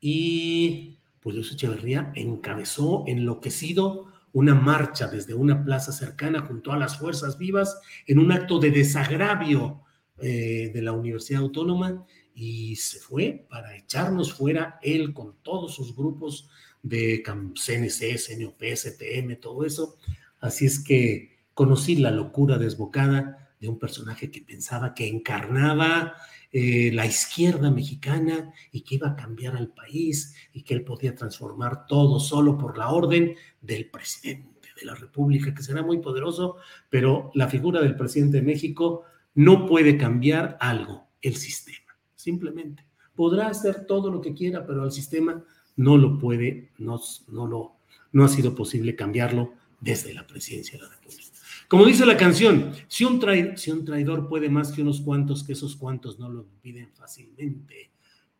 [0.00, 6.98] y pues Luis Echeverría encabezó enloquecido una marcha desde una plaza cercana junto a las
[6.98, 9.82] fuerzas vivas en un acto de desagravio
[10.18, 12.04] eh, de la Universidad Autónoma
[12.34, 16.48] y se fue para echarnos fuera él con todos sus grupos
[16.82, 19.96] de CNC, CNOP, STM, todo eso.
[20.40, 26.14] Así es que conocí la locura desbocada de un personaje que pensaba que encarnaba
[26.54, 31.14] eh, la izquierda mexicana y que iba a cambiar al país y que él podía
[31.14, 36.56] transformar todo solo por la orden del presidente de la República, que será muy poderoso,
[36.90, 42.84] pero la figura del presidente de México no puede cambiar algo, el sistema, simplemente.
[43.14, 45.42] Podrá hacer todo lo que quiera, pero el sistema
[45.76, 47.76] no lo puede, no, no, lo,
[48.12, 51.31] no ha sido posible cambiarlo desde la presidencia de la República.
[51.72, 56.18] Como dice la canción, si un, traidor puede más que unos cuantos, que esos cuantos
[56.18, 57.92] no lo piden fácilmente.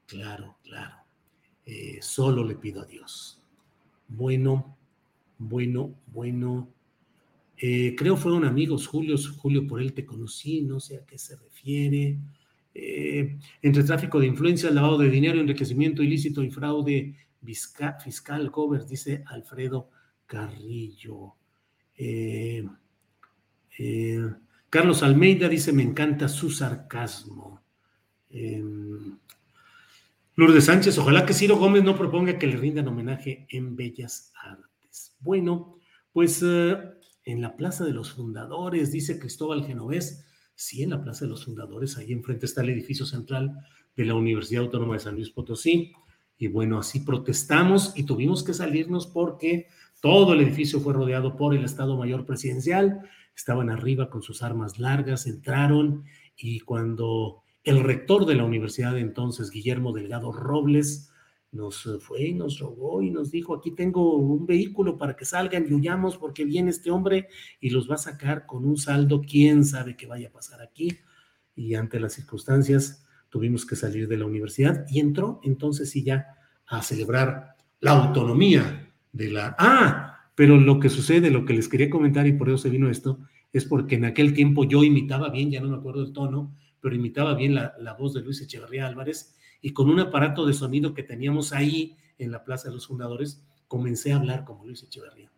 [0.04, 0.96] Claro, claro.
[1.64, 3.40] Eh, solo le pido a Dios.
[4.06, 4.76] Bueno,
[5.38, 6.68] bueno, bueno.
[7.56, 11.34] Eh, creo fueron amigos, Julio, Julio, por él te conocí, no sé a qué se
[11.36, 12.18] refiere.
[12.74, 19.24] Eh, entre tráfico de influencia, lavado de dinero, enriquecimiento ilícito y fraude fiscal, covers, dice
[19.26, 19.88] Alfredo
[20.26, 21.36] Carrillo.
[21.96, 22.62] Eh,
[23.78, 24.30] eh,
[24.70, 27.60] Carlos Almeida dice, me encanta su sarcasmo.
[30.34, 35.14] Lourdes Sánchez, ojalá que Ciro Gómez no proponga que le rindan homenaje en Bellas Artes.
[35.20, 35.76] Bueno,
[36.12, 41.30] pues en la Plaza de los Fundadores, dice Cristóbal Genovés, sí, en la Plaza de
[41.30, 43.54] los Fundadores, ahí enfrente está el edificio central
[43.96, 45.92] de la Universidad Autónoma de San Luis Potosí.
[46.38, 49.68] Y bueno, así protestamos y tuvimos que salirnos porque
[50.00, 53.02] todo el edificio fue rodeado por el Estado Mayor Presidencial.
[53.34, 56.04] Estaban arriba con sus armas largas, entraron
[56.36, 61.12] y cuando el rector de la universidad entonces, Guillermo Delgado Robles,
[61.52, 65.24] nos eh, fue y nos robó y nos dijo, aquí tengo un vehículo para que
[65.24, 67.28] salgan y huyamos porque viene este hombre
[67.60, 70.98] y los va a sacar con un saldo, quién sabe qué vaya a pasar aquí.
[71.54, 76.26] Y ante las circunstancias tuvimos que salir de la universidad y entró entonces sí ya
[76.66, 79.54] a celebrar la autonomía de la...
[79.58, 82.88] Ah, pero lo que sucede, lo que les quería comentar y por eso se vino
[82.88, 83.18] esto,
[83.52, 86.94] es porque en aquel tiempo yo imitaba bien, ya no me acuerdo el tono, pero
[86.94, 91.02] imitaba bien la, voz de Luis Echeverría Álvarez y con un aparato de sonido que
[91.02, 95.30] teníamos ahí en la Plaza de los Fundadores, comencé a hablar como Luis Echeverría.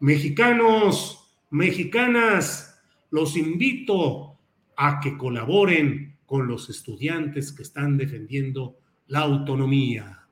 [0.00, 2.80] Mexicanos, mexicanas,
[3.10, 4.38] los invito
[4.76, 8.78] a que colaboren con los estudiantes que están defendiendo
[9.08, 10.26] la autonomía.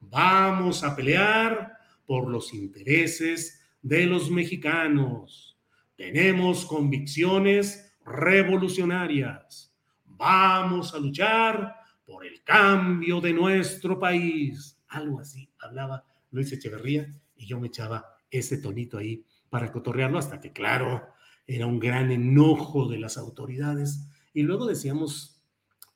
[0.00, 1.71] Vamos a pelear
[2.12, 5.58] por los intereses de los mexicanos.
[5.96, 9.74] Tenemos convicciones revolucionarias.
[10.04, 14.78] Vamos a luchar por el cambio de nuestro país.
[14.88, 20.38] Algo así hablaba Luis Echeverría y yo me echaba ese tonito ahí para cotorrearlo hasta
[20.38, 21.02] que, claro,
[21.46, 24.06] era un gran enojo de las autoridades.
[24.34, 25.42] Y luego decíamos,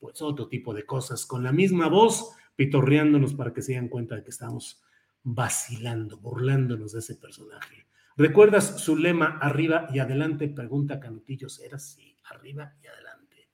[0.01, 4.17] pues, otro tipo de cosas con la misma voz, pitorreándonos para que se den cuenta
[4.17, 4.81] de que estamos
[5.27, 7.85] vacilando, burlándonos de ese personaje.
[8.17, 10.49] ¿Recuerdas su lema arriba y adelante?
[10.49, 11.59] Pregunta Canutillos.
[11.59, 13.49] Era así, arriba y adelante.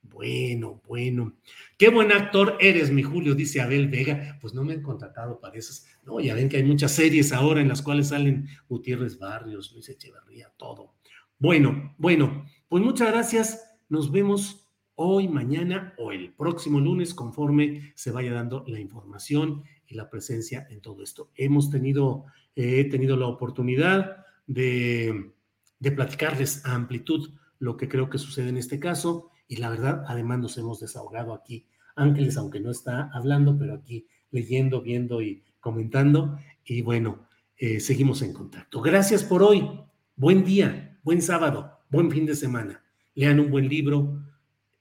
[0.00, 1.36] Bueno, bueno.
[1.76, 4.38] Qué buen actor eres, mi Julio, dice Abel Vega.
[4.40, 5.86] Pues no me han contratado para esas.
[6.06, 9.90] No, ya ven que hay muchas series ahora en las cuales salen Gutiérrez Barrios, Luis
[9.90, 10.94] Echeverría, todo.
[11.38, 13.76] Bueno, bueno, pues muchas gracias.
[13.90, 19.94] Nos vemos hoy, mañana o el próximo lunes conforme se vaya dando la información y
[19.94, 21.30] la presencia en todo esto.
[21.34, 25.32] Hemos tenido, he tenido la oportunidad de,
[25.80, 30.04] de platicarles a amplitud lo que creo que sucede en este caso y la verdad,
[30.06, 31.66] además nos hemos desahogado aquí.
[31.96, 36.38] Ángeles, aunque no está hablando, pero aquí leyendo, viendo y comentando.
[36.64, 37.26] Y bueno,
[37.56, 38.80] eh, seguimos en contacto.
[38.82, 39.68] Gracias por hoy.
[40.14, 42.84] Buen día, buen sábado, buen fin de semana.
[43.14, 44.22] Lean un buen libro,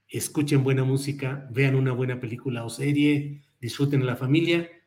[0.08, 4.70] escuchen buena música, vean una buena película o serie, disfruten a la familia.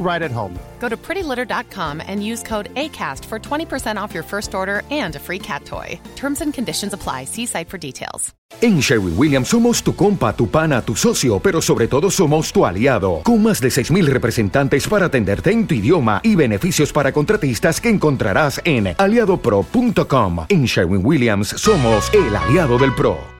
[0.00, 0.58] right at home.
[0.80, 5.20] Go to prettylitter.com and use code ACAST for 20% off your first order and a
[5.20, 6.00] free cat toy.
[6.16, 7.26] Terms and conditions apply.
[7.26, 8.34] See site for details.
[8.60, 12.66] En Sherwin Williams somos tu compa, tu pana, tu socio, pero sobre todo somos tu
[12.66, 17.80] aliado, con más de 6.000 representantes para atenderte en tu idioma y beneficios para contratistas
[17.80, 20.46] que encontrarás en aliadopro.com.
[20.48, 23.39] En Sherwin Williams somos el aliado del PRO.